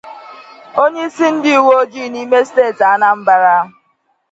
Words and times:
onyeisi 0.83 1.25
ndị 1.33 1.51
uweojii 1.61 2.11
n'ime 2.11 2.39
steeti 2.49 2.83
Anambra 2.93 3.53